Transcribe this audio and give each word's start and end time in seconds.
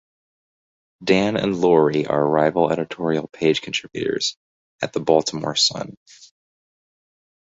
Dan 1.03 1.37
and 1.37 1.55
Lorie 1.57 2.07
are 2.07 2.25
rival 2.27 2.71
editorial 2.71 3.27
page 3.27 3.61
contributors 3.61 4.35
at 4.81 4.93
the 4.93 4.99
"Baltimore 4.99 5.55
Sun". 5.55 5.95